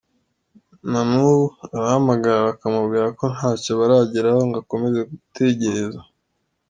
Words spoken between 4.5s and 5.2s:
akomeze